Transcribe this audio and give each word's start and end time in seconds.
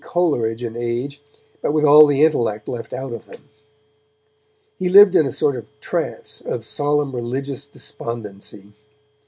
Coleridge 0.03 0.63
in 0.63 0.75
age, 0.75 1.21
but 1.61 1.73
with 1.73 1.85
all 1.85 2.07
the 2.07 2.23
intellect 2.23 2.67
left 2.67 2.91
out 2.91 3.13
of 3.13 3.27
them. 3.27 3.49
He 4.79 4.89
lived 4.89 5.15
in 5.15 5.27
a 5.27 5.31
sort 5.31 5.55
of 5.55 5.67
trance 5.79 6.41
of 6.43 6.65
solemn 6.65 7.13
religious 7.15 7.67
despondency. 7.67 8.73